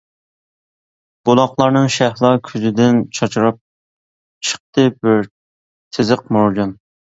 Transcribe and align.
بۇلاقلارنىڭ 1.29 1.85
شەھلا 1.95 2.31
كۆزىدىن، 2.47 3.03
چاچراپ 3.19 3.61
چىقتى 4.51 4.89
بىر 5.07 5.25
تىزىق 5.31 6.27
مارجان. 6.39 6.77